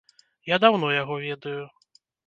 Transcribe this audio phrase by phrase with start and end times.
[0.53, 1.63] Я даўно яго ведаю.